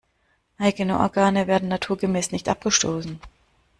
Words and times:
Eigene 0.57 0.97
Organe 0.97 1.45
werden 1.45 1.69
naturgemäß 1.69 2.31
nicht 2.31 2.49
abgestoßen. 2.49 3.19